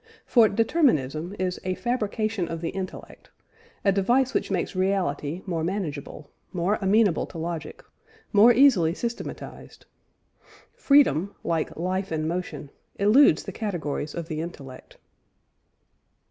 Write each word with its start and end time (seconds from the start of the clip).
For 0.25 0.49
determinism 0.49 1.35
is 1.37 1.61
"a 1.63 1.75
fabrication 1.75 2.47
of 2.47 2.59
the 2.61 2.71
intellect," 2.71 3.29
a 3.85 3.91
device 3.91 4.33
which 4.33 4.49
makes 4.49 4.75
reality 4.75 5.43
more 5.45 5.63
manageable, 5.63 6.27
more 6.51 6.79
amenable 6.81 7.27
to 7.27 7.37
logic, 7.37 7.83
more 8.33 8.51
easily 8.51 8.95
systematised. 8.95 9.85
Freedom, 10.73 11.35
like 11.43 11.77
life 11.77 12.11
and 12.11 12.27
motion, 12.27 12.71
eludes 12.97 13.43
the 13.43 13.51
categories 13.51 14.15
of 14.15 14.27
the 14.27 14.41
intellect. 14.41 14.97